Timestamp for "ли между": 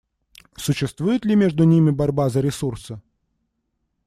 1.25-1.63